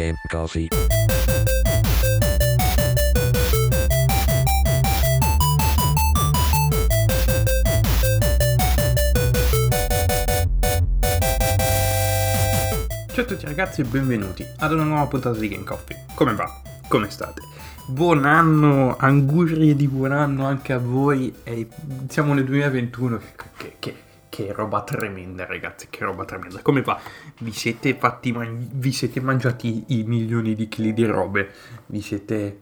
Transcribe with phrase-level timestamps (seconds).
[0.00, 0.68] Game Coffee.
[13.12, 16.06] Ciao a tutti ragazzi e benvenuti ad una nuova puntata di Game Coffee.
[16.14, 16.62] Come va?
[16.88, 17.42] Come state?
[17.88, 21.68] Buon anno, angurie di buon anno anche a voi e
[22.08, 23.49] siamo nel 2021 che,
[24.46, 26.60] che, roba tremenda ragazzi, che roba tremenda.
[26.62, 26.98] Come va?
[27.38, 31.50] Vi siete fatti, man- vi siete mangiati i milioni di chili di robe?
[31.86, 32.60] Vi siete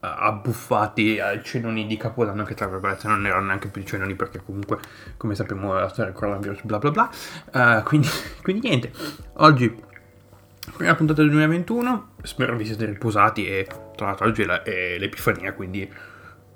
[0.00, 4.40] uh, abbuffati ai cenoni di Capodanno che tra virgolette non erano neanche più cenoni perché
[4.44, 4.78] comunque
[5.16, 7.10] come sappiamo la storia del coronavirus bla bla bla.
[7.52, 8.08] Uh, quindi,
[8.42, 8.92] quindi niente,
[9.34, 9.86] oggi
[10.76, 15.90] prima puntata del 2021, spero vi siete riposati e tra l'altro oggi è l'Epifania, quindi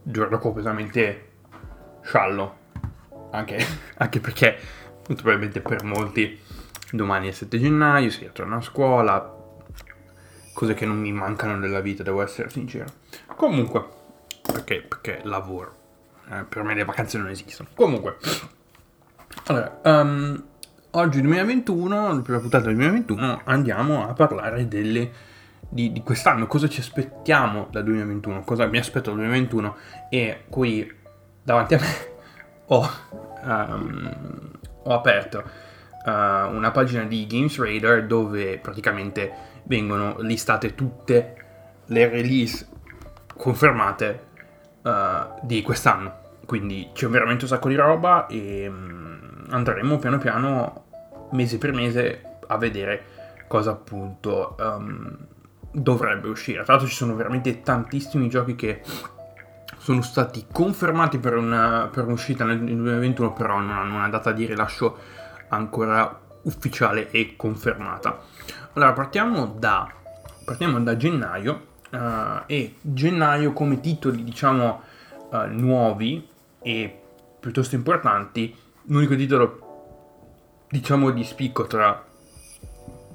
[0.05, 1.30] giorno completamente
[2.02, 2.59] sciallo,
[3.32, 3.64] anche,
[3.98, 4.56] anche perché
[5.09, 6.41] molto probabilmente per molti
[6.92, 9.41] domani è il 7 gennaio, si ritorna a scuola,
[10.52, 12.86] cose che non mi mancano nella vita, devo essere sincero.
[13.34, 13.84] Comunque,
[14.42, 15.80] perché, perché lavoro,
[16.30, 17.69] Eh, per me le vacanze non esistono.
[17.74, 18.16] Comunque,
[19.46, 20.44] allora, ehm,
[20.92, 25.11] oggi 2021, la prima puntata del 2021, andiamo a parlare delle,
[25.69, 29.77] di, di quest'anno, cosa ci aspettiamo dal 2021, cosa mi aspetto dal 2021
[30.11, 30.91] e qui
[31.42, 32.11] davanti a me
[32.73, 32.91] ho,
[33.45, 34.51] ehm,
[34.84, 35.42] ho aperto
[36.05, 41.37] eh, una pagina di Games Radar dove praticamente vengono listate tutte
[41.87, 42.67] le release
[43.37, 44.25] confermate
[44.83, 46.20] eh, di quest'anno.
[46.47, 50.84] Quindi c'è veramente un sacco di roba e mm, andremo piano piano,
[51.33, 53.05] mese per mese, a vedere
[53.47, 55.19] cosa appunto ehm,
[55.73, 56.62] dovrebbe uscire.
[56.64, 58.83] Tra l'altro ci sono veramente tantissimi giochi che
[59.83, 64.47] sono stati confermati per, una, per un'uscita nel 2021, però non hanno una data di
[64.47, 64.97] rilascio
[65.48, 68.20] ancora ufficiale e confermata.
[68.74, 69.92] Allora partiamo da,
[70.44, 74.83] partiamo da gennaio eh, e gennaio come titoli diciamo
[75.33, 76.28] eh, nuovi
[76.61, 77.00] e
[77.40, 82.05] piuttosto importanti, l'unico titolo diciamo di spicco tra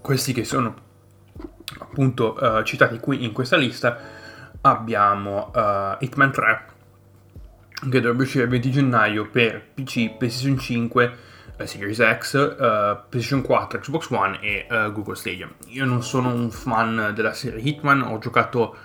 [0.01, 0.75] questi che sono
[1.79, 4.16] appunto eh, citati qui in questa lista
[4.69, 6.65] abbiamo eh, Hitman 3
[7.89, 11.17] che dovrebbe uscire il 20 gennaio per PC, PlayStation 5,
[11.57, 15.47] eh, Series X, eh, PlayStation 4, Xbox One e Google Stadia.
[15.67, 18.75] Io non sono un fan della serie Hitman, ho giocato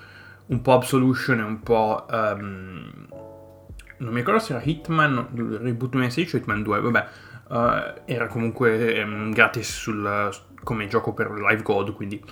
[0.47, 2.07] un po' Absolution e un po'...
[2.11, 3.07] ehm,
[3.99, 5.29] non mi ricordo se era Hitman,
[5.63, 7.09] reboot 2016 o Hitman 2, vabbè,
[8.05, 10.31] era comunque ehm, gratis sul,
[10.63, 12.23] come gioco per Live Gold, quindi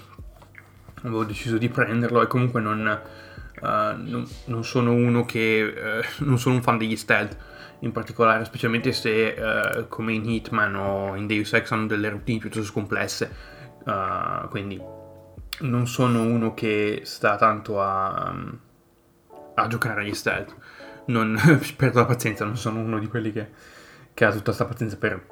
[1.03, 3.01] avevo deciso di prenderlo e comunque non,
[3.63, 5.99] non, non sono uno che...
[6.01, 7.37] eh, non sono un fan degli stealth
[7.81, 12.39] in particolare, specialmente se eh, come in Hitman o in Deus Ex hanno delle routine
[12.39, 13.35] piuttosto complesse,
[13.87, 14.81] eh, quindi
[15.61, 18.35] non sono uno che sta tanto a,
[19.55, 20.57] a giocare agli stealth.
[21.07, 21.37] Non
[21.77, 23.49] perdo la pazienza, non sono uno di quelli che,
[24.15, 25.27] che ha tutta questa pazienza per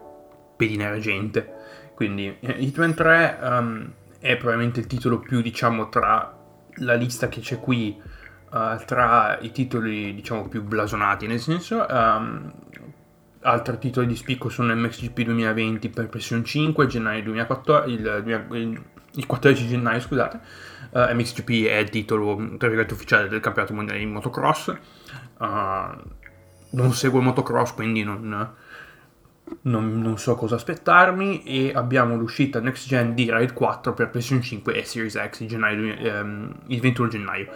[0.56, 1.56] pedinare gente.
[1.94, 6.36] Quindi eh, Hitman 3 ehm, è probabilmente il titolo più, diciamo, tra
[6.80, 8.00] la lista che c'è qui,
[8.52, 11.86] eh, tra i titoli, diciamo, più blasonati, nel senso...
[11.88, 12.52] ehm,
[13.42, 18.82] altri titoli di spicco sono MXGP 2020 per PlayStation 5, gennaio 2014, il, 2000 il-
[19.14, 20.40] il 14 gennaio, scusate.
[20.92, 24.68] Eh, MXGP è il titolo, tra virgolette, ufficiale del campionato mondiale di motocross.
[25.40, 25.96] Eh,
[26.70, 28.52] non seguo il motocross, quindi non,
[29.62, 31.42] non, non so cosa aspettarmi.
[31.44, 35.48] E abbiamo l'uscita next gen di Ride 4 per PlayStation 5 e Series X il,
[35.48, 37.46] gennaio, ehm, il 21 gennaio.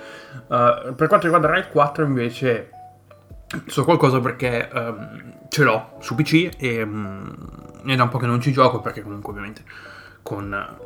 [0.48, 2.70] Eh, per quanto riguarda Ride 4, invece,
[3.66, 7.28] so qualcosa perché ehm, ce l'ho su PC e mm,
[7.86, 9.64] è da un po' che non ci gioco perché comunque ovviamente
[10.22, 10.76] con,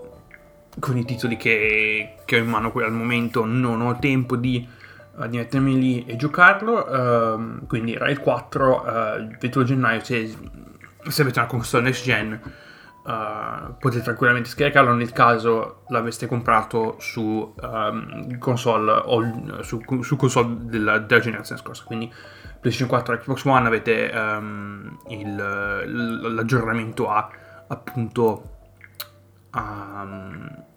[0.78, 4.66] con i titoli che, che ho in mano qui al momento non ho tempo di,
[5.20, 6.88] eh, di mettermi lì e giocarlo.
[6.88, 10.34] ehm, quindi Raid 4 eh, il 21 gennaio se,
[11.08, 12.32] se avete una console next gen
[13.06, 20.56] eh, potete tranquillamente scaricarlo nel caso l'aveste comprato su ehm, console o su, su console
[20.60, 21.84] della, della generazione scorsa.
[21.84, 22.12] Quindi
[22.60, 27.28] PlayStation 4 e Xbox One avete ehm, il- l'aggiornamento a
[27.68, 28.50] appunto
[29.50, 30.00] a-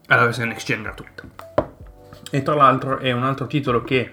[0.08, 1.24] alla versione next gen gratuita.
[2.32, 4.12] E tra l'altro è un altro titolo che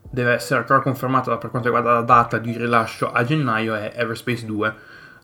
[0.00, 4.44] deve essere ancora confermato per quanto riguarda la data di rilascio a gennaio è Everspace
[4.46, 4.74] 2,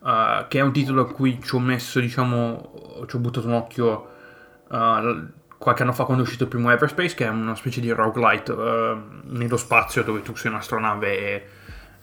[0.05, 3.55] eh, che è un titolo a cui ci ho messo, diciamo, ci ho buttato un
[3.55, 4.09] occhio
[4.71, 7.91] eh, qualche anno fa quando è uscito il primo Everspace, che è una specie di
[7.91, 11.47] roguelite eh, nello spazio dove tu sei un'astronave e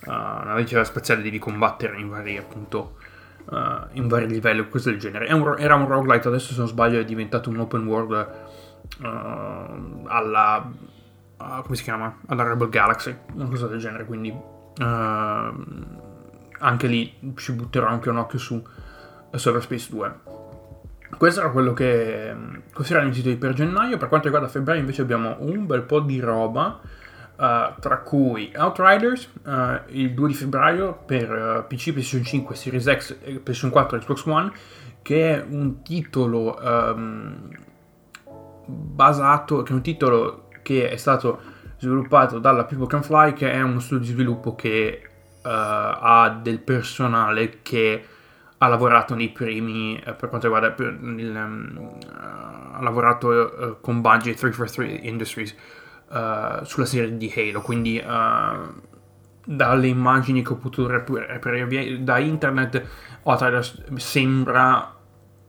[0.06, 2.98] uh, una nave spaziale devi combattere in vari appunto
[3.46, 5.34] uh, in vari livelli o cose del genere.
[5.34, 8.30] Un era un roguelite, adesso se non sbaglio è diventato un open world
[9.02, 10.72] uh, alla
[11.38, 12.16] uh, come si chiama?
[12.28, 16.06] alla Rebel Galaxy, una cosa del genere, quindi uh,
[16.59, 18.62] anche lì ci butterò anche un occhio su
[19.31, 20.15] Space 2.
[21.18, 22.36] Questo era quello che
[22.74, 26.00] questi erano i titoli per gennaio, per quanto riguarda febbraio invece abbiamo un bel po'
[26.00, 26.80] di roba.
[27.38, 32.92] Uh, tra cui Outriders uh, il 2 di febbraio per uh, PC, PlayStation 5, Series
[32.92, 34.51] X, PlayStation 4 e Xbox One,
[35.04, 37.50] che è un titolo um,
[38.65, 41.39] basato, che è un titolo che è stato
[41.77, 45.09] sviluppato dalla People Can Fly, che è uno studio di sviluppo che
[45.44, 48.06] ha del personale che
[48.57, 55.56] ha lavorato nei primi, per quanto riguarda, il, um, ha lavorato con Bungie 343 Industries
[56.63, 58.01] sulla serie di Halo, quindi
[59.50, 62.86] dalle immagini che ho potuto reperire da internet
[63.24, 64.94] Outriders sembra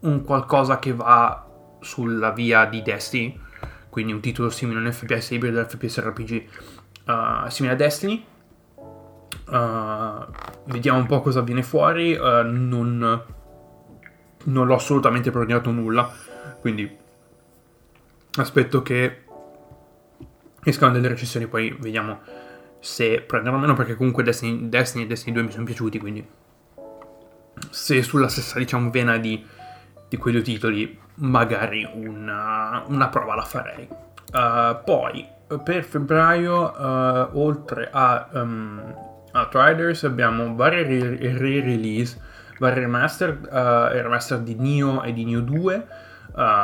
[0.00, 1.44] un qualcosa che va
[1.80, 3.38] sulla via di Destiny,
[3.88, 6.44] quindi un titolo simile a un FPS ibrido FPS RPG
[7.06, 8.24] uh, simile a Destiny.
[9.48, 10.26] Uh,
[10.64, 12.14] vediamo un po' cosa viene fuori.
[12.14, 13.22] Uh, non,
[14.44, 16.10] non l'ho assolutamente preordinato nulla,
[16.60, 16.96] quindi
[18.36, 19.24] aspetto che
[20.62, 22.20] escano delle recensioni, poi vediamo
[22.78, 26.26] se prenderò o meno, perché comunque Destiny, Destiny e Destiny 2 mi sono piaciuti, quindi
[27.70, 29.44] se sulla stessa, diciamo, vena di,
[30.08, 33.88] di quei due titoli, magari una, una prova la farei.
[34.30, 35.26] Uh, poi,
[35.64, 42.20] per febbraio, oltre a um, Outriders, abbiamo varie re-release,
[42.58, 45.86] vari remaster, uh, remaster di Neo e di Neo 2,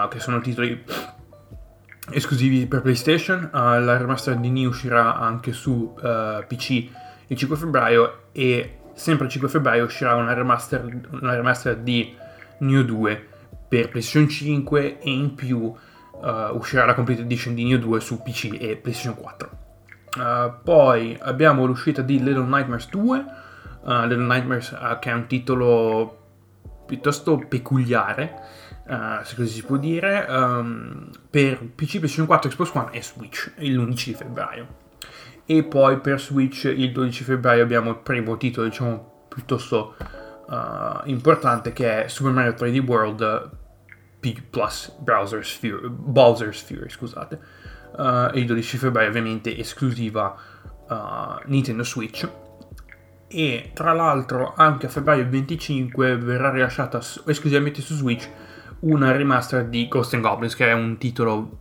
[0.08, 0.82] che sono titoli
[2.10, 3.50] esclusivi per PlayStation.
[3.52, 6.88] Uh, la remaster di Neo uscirà anche su uh, PC
[7.28, 12.14] il 5 febbraio e sempre il 5 febbraio uscirà una remaster, una remaster di
[12.58, 13.28] Neo 2
[13.68, 15.76] per PlayStation 5 e in più uh,
[16.56, 19.63] uscirà la Complete Edition di Neo 2 su PC e PlayStation 4.
[20.62, 23.24] Poi abbiamo l'uscita di Little Nightmares 2,
[23.82, 26.20] Little Nightmares che è un titolo
[26.86, 28.42] piuttosto peculiare
[28.86, 33.52] uh, se così si può dire, um, per PC, PlayStation 4, Xbox One e Switch
[33.56, 34.66] l'11 di febbraio.
[35.46, 39.96] E poi per Switch il 12 febbraio abbiamo il primo titolo, diciamo, piuttosto
[40.46, 43.50] uh, importante che è Super Mario 3D World
[44.20, 47.38] P plus Browser's Fury, Bowser's Fury, scusate.
[47.96, 50.36] Uh, il 12 febbraio ovviamente esclusiva
[51.46, 52.28] Nintendo Switch.
[53.26, 58.28] E tra l'altro anche a febbraio 25 verrà rilasciata esclusivamente su Switch
[58.80, 61.58] una remaster di Ghost Goblins, che è un titolo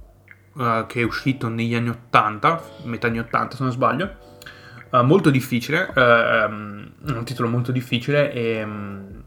[0.53, 4.15] uh, che è uscito negli anni 80, metà anni 80 se non sbaglio,
[4.91, 5.99] uh, molto difficile, uh,
[6.51, 9.23] um, un titolo molto difficile e, um,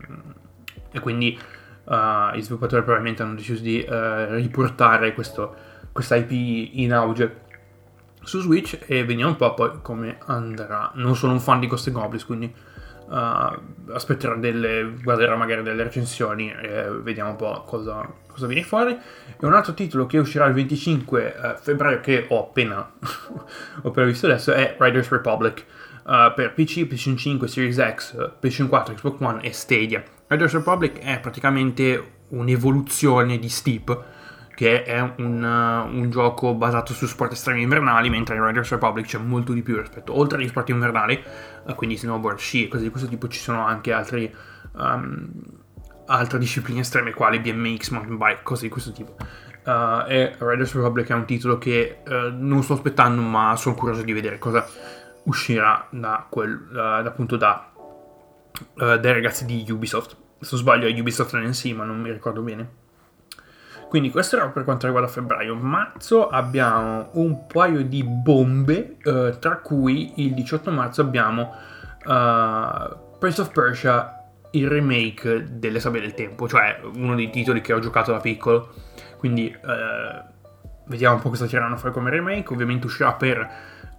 [0.90, 1.38] e quindi
[1.88, 5.54] gli sviluppatori probabilmente hanno deciso di riportare questo,
[5.96, 6.31] questa IP
[6.75, 7.44] in auge
[8.22, 10.90] su Switch e vediamo un po' poi come andrà.
[10.94, 12.52] Non sono un fan di Ghost Goblins, quindi
[13.08, 18.93] uh, aspetterò delle, guarderò magari delle recensioni e vediamo un po' cosa, cosa viene fuori.
[18.93, 22.92] E un altro titolo che uscirà il 25 uh, eh, febbraio che ho appena,
[23.82, 25.64] ho appena visto adesso è Riders Republic.
[26.04, 30.04] Uh, per PC, PlayStation 5, Series X, PlayStation 4, Xbox One e Stadia.
[30.28, 34.04] Riders Republic è praticamente un'evoluzione di Steep,
[34.56, 39.04] che è un, uh, un, gioco basato su sport estremi invernali, mentre in Riders Republic
[39.04, 41.22] c'è molto di più rispetto, oltre agli sport invernali,
[41.66, 44.34] uh, quindi snowboard, sci e cose di questo tipo, ci sono anche altri,
[44.72, 45.30] um,
[46.06, 49.14] altre discipline estreme quali BMX, mountain bike, cose di questo tipo.
[49.66, 54.12] Uh, e Riders Republic è un titolo che non sto aspettando, ma sono curioso di
[54.14, 54.66] vedere cosa
[55.25, 57.72] uscirà da quel, appunto da,
[58.75, 60.16] dai ragazzi di Ubisoft.
[60.40, 62.84] Se non sbaglio è Ubisoft NC, ma non mi ricordo bene.
[63.96, 65.54] Quindi questo era per quanto riguarda febbraio.
[65.54, 71.54] Marzo abbiamo un paio di bombe, eh, tra cui il 18 marzo abbiamo
[72.04, 77.72] uh, Prince of Persia, il remake delle Sabbie del Tempo, cioè uno dei titoli che
[77.72, 78.68] ho giocato da piccolo.
[79.16, 80.22] Quindi eh,
[80.88, 82.52] vediamo un po' cosa tireranno fuori come remake.
[82.52, 83.50] Ovviamente uscirà per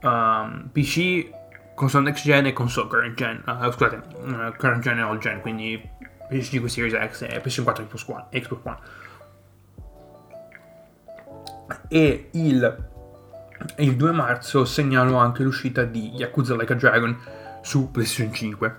[0.03, 1.27] um, ehm, PC,
[1.73, 3.41] console next gen e console current gen.
[3.47, 5.81] Uh, scusate, uh, current gen e all gen, quindi
[6.29, 8.25] PS5 Series X e PS4 Xbox One.
[8.29, 9.05] Xbox One
[11.87, 12.89] e il,
[13.77, 17.17] il 2 marzo segnalo anche l'uscita di Yakuza Like a Dragon
[17.61, 18.75] su PlayStation 5.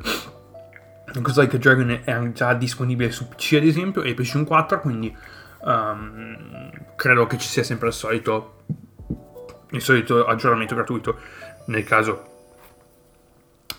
[1.14, 5.16] Yakuza Like a Dragon è già disponibile su PC ad esempio e PlayStation 4, quindi
[5.60, 8.64] um, credo che ci sia sempre il solito,
[9.70, 11.18] il solito aggiornamento gratuito
[11.66, 12.36] nel caso,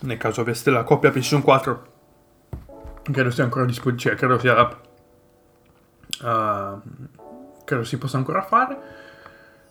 [0.02, 1.98] nel caso aveste la coppia PlayStation 4
[3.12, 4.62] credo sia ancora disponibile, cioè credo sia
[6.22, 6.82] uh,
[7.64, 8.78] credo si possa ancora fare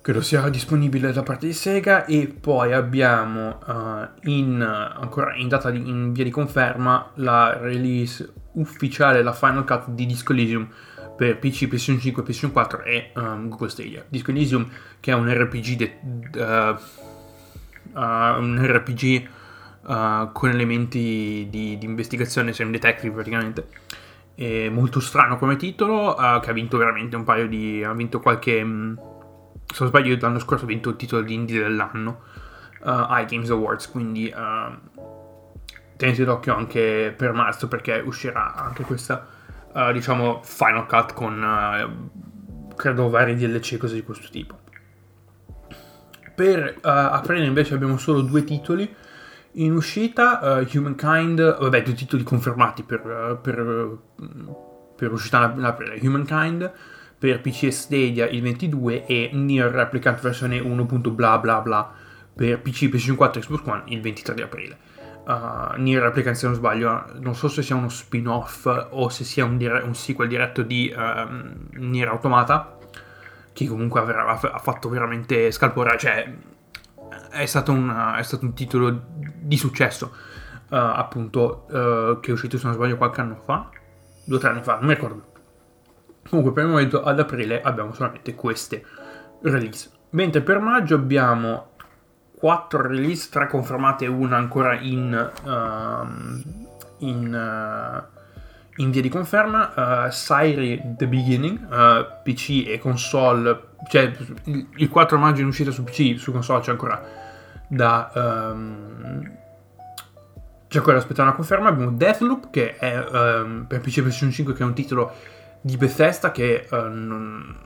[0.09, 5.71] credo sia disponibile da parte di Sega e poi abbiamo uh, in, ancora in data
[5.71, 10.67] di, in via di conferma la release ufficiale, la Final Cut di Disco Elysium
[11.15, 14.03] per PC, PS 5, PS 4 e um, Google Stadia.
[14.09, 14.67] Disco Elysium
[14.99, 15.99] che è un RPG, de,
[16.39, 16.41] uh,
[17.93, 19.29] uh, un RPG
[20.33, 23.69] con elementi di, di investigazione, sei un detective praticamente.
[24.35, 27.85] È molto strano come titolo, che ha vinto veramente un paio di...
[27.85, 28.65] ha vinto qualche...
[28.65, 29.08] Mh,
[29.73, 32.21] se non sbaglio l'anno scorso ha vinto il titolo di indie dell'anno
[32.81, 35.01] uh, Games Awards quindi uh,
[35.97, 39.27] tenete d'occhio anche per marzo perché uscirà anche questa
[39.73, 44.57] uh, diciamo Final Cut con uh, credo vari DLC cose di questo tipo.
[46.35, 48.95] Per aprire invece abbiamo solo due titoli
[49.53, 53.99] in uscita Humankind vabbè due titoli confermati per, per,
[54.95, 55.99] per uscita in aprile.
[56.01, 56.73] Humankind
[57.19, 60.85] per PC e Stadia il 22 e Near Replicant versione 1.
[60.85, 61.93] bla bla bla
[62.39, 64.79] per PC, PS4 e Xbox One il 23 di aprile.
[65.27, 69.45] Uh, Nier Replicant se non sbaglio non so se sia uno spin-off o se sia
[69.45, 72.79] un, dire- un sequel diretto di uh, Nier Automata
[73.53, 76.33] che comunque avrà, ha fatto veramente scalpore cioè
[77.31, 79.03] è stato un, è stato un titolo
[79.39, 80.15] di successo
[80.71, 83.69] uh, appunto uh, che è uscito se non sbaglio qualche anno fa
[84.25, 85.33] due o tre anni fa non mi ricordo
[86.29, 88.85] Comunque per il momento ad aprile abbiamo solamente queste
[89.43, 89.91] release.
[90.11, 91.71] Mentre per maggio abbiamo
[92.39, 98.21] 4 release, 3 confermate e una ancora in, uh, in, uh,
[98.77, 100.07] in, via di conferma.
[100.07, 104.13] Uh, Siri The Beginning, uh, PC e console, cioè
[104.45, 107.03] il 4 maggio in uscita su PC, su console c'è ancora
[107.69, 108.11] da...
[108.15, 109.37] Um,
[110.69, 111.71] c'è ancora da aspettare una conferma.
[111.71, 115.15] Abbiamo Deathloop che è um, per PC e PlayStation 5 che è un titolo
[115.61, 117.57] di Bethesda che uh, non,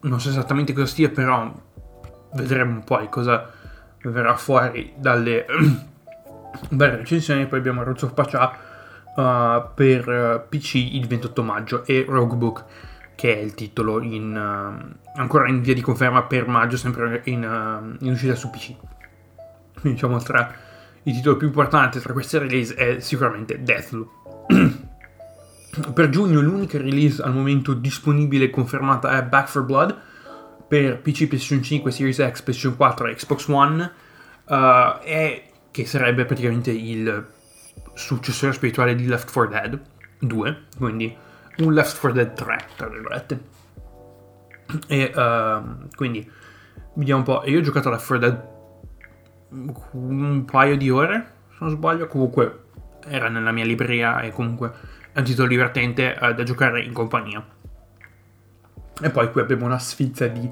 [0.00, 1.52] non, so esattamente cosa sia, però
[2.34, 3.50] vedremo un po' cosa
[4.02, 5.46] verrà fuori dalle
[6.70, 7.46] varie recensioni.
[7.46, 12.64] Poi abbiamo Roots of uh, per uh, PC il 28 maggio e Roguebook
[13.16, 14.36] che è il titolo in,
[15.16, 18.74] ancora in via di conferma per maggio, sempre in, in uscita su PC.
[19.80, 20.52] Quindi diciamo tra
[21.04, 24.10] i titoli più importanti tra queste release è sicuramente Deathloop.
[25.92, 29.94] Per giugno l'unica release al momento disponibile e confermata è Back for Blood
[30.66, 33.92] per PC, PlayStation 5, Series X, PlayStation 4 e Xbox One
[34.46, 34.56] uh,
[35.02, 37.26] e che sarebbe praticamente il
[37.92, 39.80] successore spirituale di Left 4 Dead
[40.20, 41.14] 2, quindi
[41.58, 43.40] un Left 4 Dead 3, tra virgolette.
[44.88, 46.28] E uh, quindi
[46.94, 47.42] vediamo un po'.
[47.44, 48.54] Io ho giocato a Left 4 Dead
[49.92, 52.64] un paio di ore, se non sbaglio, comunque
[53.06, 54.72] era nella mia libreria e comunque
[55.16, 57.42] è un titolo divertente eh, da giocare in compagnia.
[59.00, 60.46] E poi qui abbiamo una sfilza di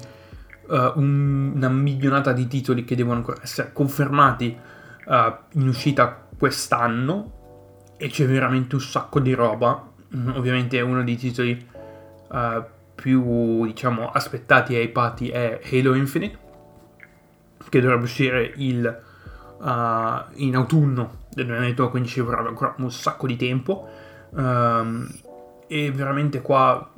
[0.69, 4.57] uh, un, una milionata di titoli che devono ancora essere confermati
[5.05, 5.13] uh,
[5.51, 9.87] in uscita quest'anno e c'è veramente un sacco di roba.
[10.15, 11.63] Mm, ovviamente uno dei titoli
[12.29, 12.63] uh,
[12.95, 16.39] più diciamo aspettati e hypati è Halo Infinite
[17.69, 19.03] che dovrebbe uscire il,
[20.35, 23.89] in autunno del 2022 quindi ci vorrà ancora un sacco di tempo
[24.35, 25.07] Um,
[25.67, 26.91] e veramente qua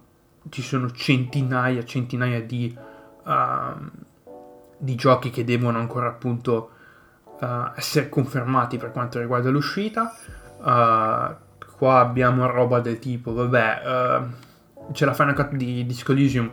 [0.50, 2.75] ci sono centinaia, centinaia di,
[3.24, 3.89] uh,
[4.77, 6.72] di giochi che devono ancora appunto
[7.39, 10.13] uh, essere confermati per quanto riguarda l'uscita.
[10.58, 11.36] Uh,
[11.77, 16.50] qua abbiamo roba del tipo, vabbè, uh, c'è la Final Cut di Disco Elysium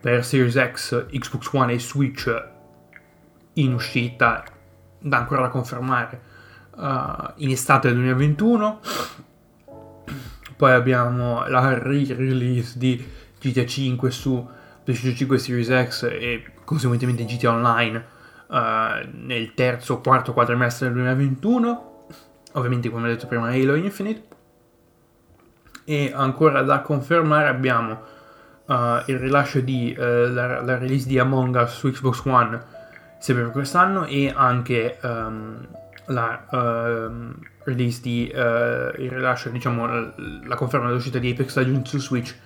[0.00, 2.48] per Series X, Xbox One e Switch
[3.54, 4.44] in uscita,
[5.00, 6.36] da ancora da confermare,
[7.36, 8.80] in estate del 2021
[10.58, 13.02] poi abbiamo la re-release di
[13.40, 14.44] GTA 5 su
[14.82, 18.04] PlayStation 5 Series X e conseguentemente GTA Online
[18.48, 18.56] uh,
[19.12, 22.06] nel terzo o quarto quadrimestre del 2021.
[22.54, 24.26] Ovviamente, come ho detto prima, Halo Infinite.
[25.84, 28.00] E ancora da confermare abbiamo
[28.66, 28.74] uh,
[29.06, 32.76] il rilascio di uh, la, la, release di Among Us su Xbox One
[33.18, 35.66] sempre per quest'anno e anche um,
[36.08, 37.34] la uh,
[37.64, 39.86] release di uh, il rilascio, diciamo,
[40.44, 42.36] la conferma dell'uscita di Apex Legends su Switch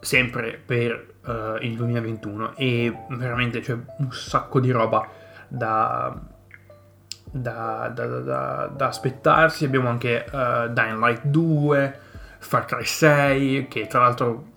[0.00, 5.08] sempre per uh, il 2021 e veramente c'è un sacco di roba
[5.48, 6.16] da,
[7.30, 9.64] da, da, da aspettarsi.
[9.64, 11.98] Abbiamo anche uh, Dying Light 2,
[12.38, 14.52] Far Cry 6, che tra l'altro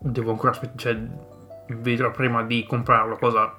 [0.00, 3.54] devo ancora aspettare, cioè vedrò prima di comprarlo cosa,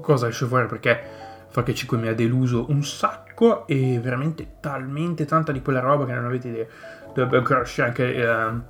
[0.00, 1.00] cosa esce fuori perché
[1.48, 3.31] Far Cry 5 mi ha deluso un sacco
[3.66, 6.66] e veramente talmente tanta di quella roba che non avete idea.
[7.06, 8.60] Dovrebbe ancora uscire anche, eh,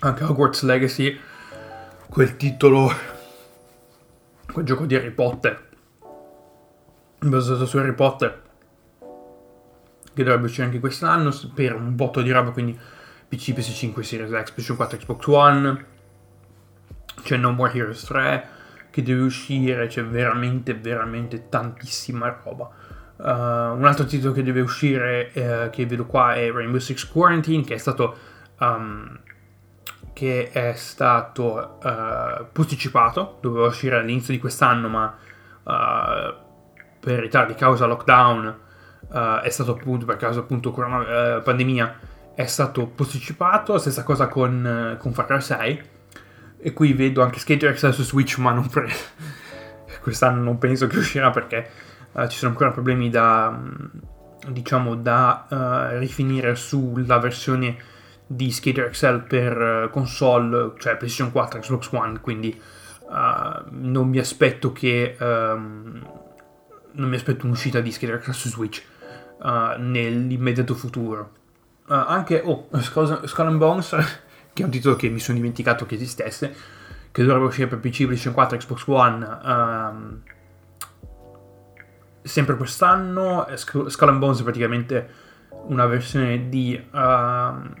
[0.00, 1.20] anche Hogwarts Legacy.
[2.08, 2.92] quel titolo,
[4.52, 5.68] quel gioco di Harry Potter,
[7.20, 8.42] basato su Harry Potter,
[10.12, 12.78] che dovrebbe uscire anche quest'anno per un botto di roba, quindi
[13.28, 15.86] PC, PS5, Series X, PS4, Xbox One,
[17.22, 18.51] c'è No More Heroes 3
[18.92, 22.68] che deve uscire, c'è veramente, veramente tantissima roba.
[23.16, 27.64] Uh, un altro titolo che deve uscire, uh, che vedo qua, è Rainbow Six Quarantine,
[27.64, 28.14] che è stato,
[28.60, 29.18] um,
[30.12, 35.16] che è stato uh, posticipato, doveva uscire all'inizio di quest'anno, ma
[37.00, 38.58] per ritardi causa lockdown,
[39.42, 41.98] è stato appunto per causa appunto corona, pandemia,
[42.34, 45.82] è stato posticipato, stessa cosa con, con Far Cry 6,
[46.64, 48.88] e qui vedo anche Skater su Switch, ma non pre-
[50.00, 51.68] quest'anno non penso che uscirà perché
[52.12, 53.86] uh, ci sono ancora problemi da, mm,
[54.48, 57.76] diciamo, da uh, rifinire sulla versione
[58.24, 62.60] di Skater XL per uh, console, cioè PlayStation 4 Xbox One, quindi
[63.12, 65.16] non mi aspetto che...
[65.20, 66.20] Um,
[66.94, 68.82] non mi aspetto un'uscita di Skater XL su Switch
[69.78, 71.32] nell'immediato futuro.
[71.88, 73.94] anche, oh, Skull and Bones
[74.52, 76.54] che è un titolo che mi sono dimenticato che esistesse,
[77.10, 80.22] che dovrebbe uscire per PC, PlayStation 4, Xbox One, um,
[82.22, 83.46] sempre quest'anno.
[83.54, 85.08] Skull and Bones è praticamente
[85.66, 86.80] una versione di...
[86.90, 87.80] Uh,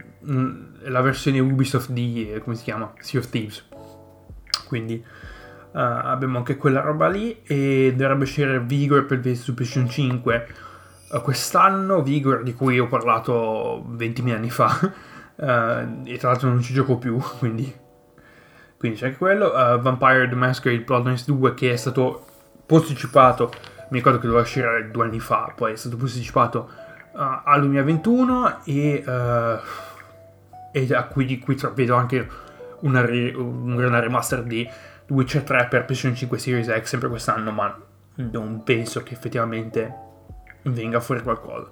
[0.84, 2.38] la versione Ubisoft di...
[2.42, 2.92] come si chiama?
[2.98, 3.64] Sea of Thieves.
[4.66, 5.04] Quindi...
[5.72, 10.46] Uh, abbiamo anche quella roba lì e dovrebbe uscire Vigor per PlayStation 5
[11.12, 14.68] uh, quest'anno, Vigor di cui ho parlato 20.000 anni fa
[15.42, 17.74] Uh, e tra l'altro non ci gioco più, quindi,
[18.76, 19.48] quindi c'è anche quello.
[19.48, 22.24] Uh, Vampire the Masquerade Bloodlines 2 che è stato
[22.64, 23.52] posticipato,
[23.90, 26.70] mi ricordo che doveva uscire due anni fa, poi è stato posticipato
[27.12, 29.04] uh, al 2021 e,
[30.72, 32.28] e a cui, qui vedo anche
[32.82, 34.68] una, re, una remaster di
[35.08, 37.76] Witcher 3 per PlayStation 5 Series X sempre quest'anno, ma
[38.14, 39.92] non penso che effettivamente
[40.62, 41.68] venga fuori qualcosa.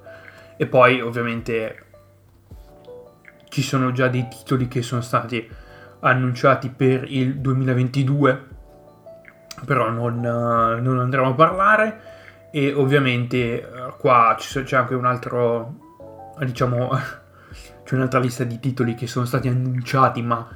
[0.56, 1.84] E poi ovviamente
[3.50, 5.46] ci sono già dei titoli che sono stati
[6.00, 8.46] annunciati per il 2022,
[9.66, 12.00] però non, uh, non andremo a parlare.
[12.52, 16.90] E ovviamente uh, qua c'è anche un altro, diciamo,
[17.84, 20.48] c'è un'altra lista di titoli che sono stati annunciati ma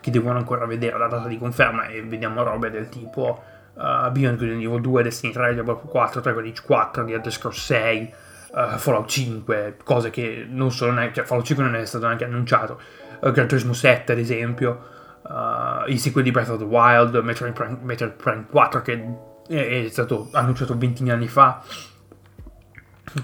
[0.00, 3.42] che devono ancora vedere la data di conferma e vediamo robe del tipo
[3.74, 7.32] uh, Beyond Good and Evil 2, Destiny 3, Diablo 4, Dragon Age 4, The Elder
[7.32, 8.14] Scrolls 6,
[8.52, 12.24] uh, Fallout 5, cose che non sono neanche, cioè Fallout 5 non è stato neanche
[12.24, 12.80] annunciato,
[13.20, 14.80] uh, Gran Turismo 7 ad esempio,
[15.22, 19.04] uh, il sequel di Breath of the Wild, Metroid Prime, Metroid Prime 4 che
[19.48, 21.62] è, è stato annunciato 20 anni fa,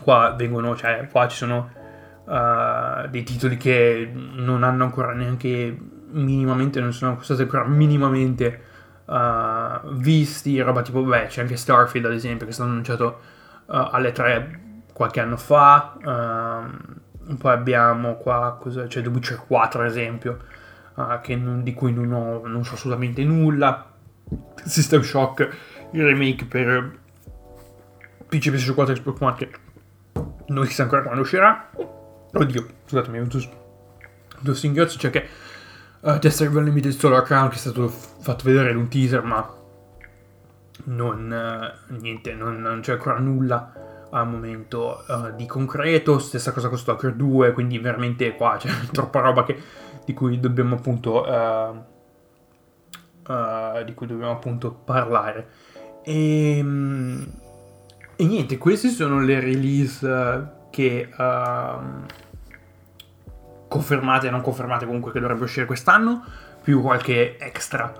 [0.00, 1.70] qua vengono, cioè qua ci sono
[2.24, 5.76] uh, dei titoli che non hanno ancora neanche
[6.08, 8.62] minimamente, non sono stati ancora minimamente
[9.06, 13.20] uh, visti, roba tipo, beh, c'è anche Starfield ad esempio che è stato annunciato
[13.66, 14.60] uh, alle 3
[14.96, 15.94] qualche anno fa.
[16.02, 20.38] Um, poi abbiamo qua, c'è The Witcher 4 ad esempio,
[20.94, 23.92] uh, non, di cui non, ho, non so assolutamente nulla.
[24.64, 25.48] System Shock,
[25.90, 26.98] il remake per
[28.26, 29.50] PC PS4 4 Xbox One che
[30.46, 31.70] non si sa ancora quando uscirà.
[32.32, 33.28] Oddio, scusatemi, un
[34.40, 35.28] due singhiozzi, cioè che
[36.00, 39.46] uh, Tester Limited Solar Crown che è stato fatto vedere in un teaser, ma
[40.84, 43.84] non, uh, niente, non, non c'è ancora nulla
[44.16, 49.20] al momento uh, di concreto, stessa cosa con Stalker 2, quindi veramente qua c'è troppa
[49.20, 49.60] roba che,
[50.04, 51.84] di cui dobbiamo appunto uh,
[53.30, 55.48] uh, di cui dobbiamo appunto parlare.
[56.02, 57.32] E, ehm,
[58.16, 62.06] e, niente, queste sono le release che ehm,
[63.68, 66.24] confermate e non confermate comunque che dovrebbe uscire quest'anno,
[66.62, 67.92] più qualche extra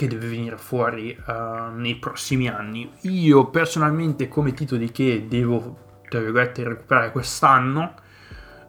[0.00, 2.90] che deve venire fuori uh, nei prossimi anni.
[3.02, 7.94] Io personalmente come titoli che devo, recuperare quest'anno,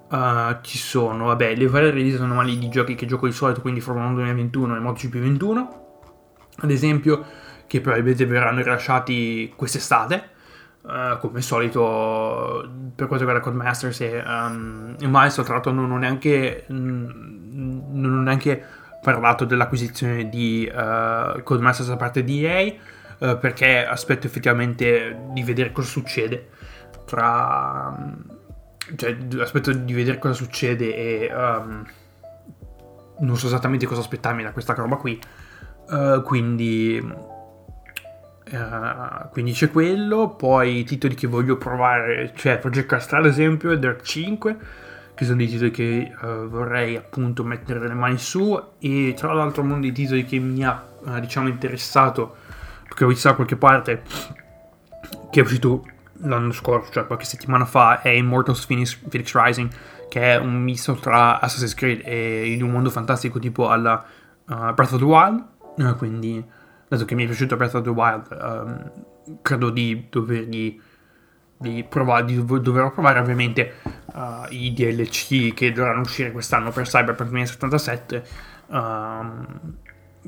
[0.10, 3.80] uh, ci sono, vabbè, le varie release anomali di giochi che gioco di solito, quindi
[3.80, 6.02] Formula 1 2021 e MotoGP 21,
[6.58, 7.24] ad esempio,
[7.66, 10.30] che probabilmente verranno rilasciati quest'estate.
[10.82, 15.92] Uh, come al solito per quanto riguarda Codemasters e, um, e Milestone tra l'altro non
[15.92, 18.66] ho neanche non ho neanche
[19.02, 22.74] parlato dell'acquisizione di uh, Codemasters da parte di EA
[23.18, 26.50] uh, perché aspetto effettivamente di vedere cosa succede
[27.06, 27.96] tra
[28.96, 31.86] cioè aspetto di vedere cosa succede e um,
[33.20, 35.20] non so esattamente cosa aspettarmi da questa roba qui
[35.90, 37.30] uh, quindi
[38.52, 43.78] Uh, quindi c'è quello, poi i titoli che voglio provare, cioè Project Cast ad esempio,
[43.78, 44.58] Dirt 5,
[45.22, 49.62] che sono dei titoli che uh, vorrei appunto mettere le mani su e tra l'altro
[49.62, 52.38] uno dei titoli che mi ha uh, diciamo interessato
[52.84, 54.02] perché ho visto da qualche parte
[55.30, 55.86] che è uscito
[56.24, 59.70] l'anno scorso, cioè qualche settimana fa, è Immortals Phoenix, Phoenix Rising,
[60.10, 64.04] che è un misto tra Assassin's Creed e in un mondo fantastico tipo alla
[64.48, 65.44] uh, Breath of the Wild,
[65.78, 66.44] uh, quindi
[66.88, 70.80] dato che mi è piaciuto Breath of the Wild, um, credo di dovergli
[71.62, 73.76] di, provare, di doverò provare ovviamente
[74.14, 78.24] uh, i DLC che dovranno uscire quest'anno per Cyberpunk 2077.
[78.68, 79.76] Um,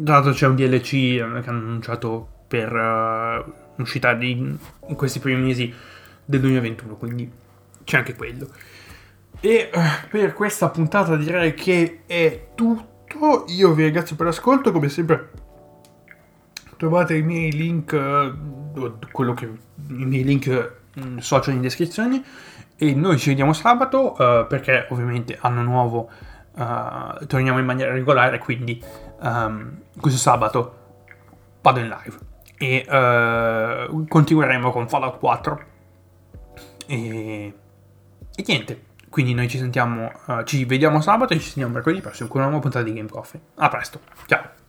[0.03, 5.41] tra l'altro c'è un DLC che hanno annunciato per uh, uscita di, in questi primi
[5.41, 5.73] mesi
[6.23, 7.31] del 2021, quindi
[7.83, 8.47] c'è anche quello.
[9.39, 13.45] E uh, per questa puntata direi che è tutto.
[13.47, 15.29] Io vi ringrazio per l'ascolto, come sempre
[16.77, 17.95] trovate i miei link,
[19.11, 22.23] quello che, i miei link mm, social in descrizione
[22.75, 26.10] e noi ci vediamo sabato uh, perché ovviamente anno nuovo
[26.53, 28.82] uh, torniamo in maniera regolare quindi
[29.21, 30.77] um, questo sabato
[31.62, 32.17] vado in live.
[32.58, 35.63] E uh, continueremo con Fallout 4
[36.88, 37.53] e,
[38.36, 38.82] e niente.
[39.10, 40.12] Quindi noi ci sentiamo
[40.43, 43.39] ci vediamo sabato e ci sentiamo mercoledì prossimo con una nuova puntata di Game Coffee.
[43.58, 43.99] A presto.
[44.25, 44.62] Ciao